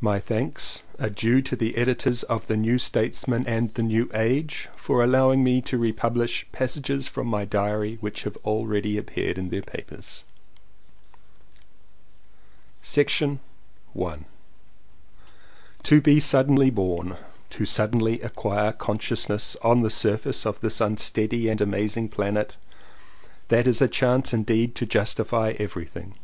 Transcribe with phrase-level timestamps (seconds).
[0.00, 4.68] My thanks are due to the editors of The New Statesman and The New Age
[4.76, 9.62] for allowing me to republish passages from my diary which have already appeared in their
[9.62, 10.22] papers.
[12.92, 13.38] To
[16.00, 17.16] BE suddenly born,
[17.50, 22.56] to suddenly acquire consciousness on the surface of this unsteady and amazing planet,
[23.48, 26.14] that is a chance indeed to justify everything.